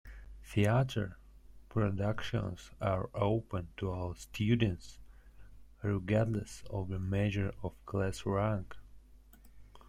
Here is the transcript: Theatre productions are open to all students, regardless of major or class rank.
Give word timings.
Theatre 0.43 1.19
productions 1.69 2.71
are 2.81 3.11
open 3.13 3.67
to 3.77 3.91
all 3.91 4.15
students, 4.15 4.97
regardless 5.83 6.63
of 6.71 6.89
major 6.89 7.53
or 7.61 7.75
class 7.85 8.25
rank. 8.25 8.75